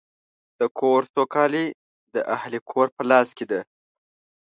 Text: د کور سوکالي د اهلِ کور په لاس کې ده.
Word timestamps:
د 0.59 0.61
کور 0.79 1.01
سوکالي 1.15 1.65
د 2.15 2.15
اهلِ 2.35 2.53
کور 2.69 2.87
په 2.95 3.03
لاس 3.09 3.27
کې 3.37 3.45
ده. 3.51 3.59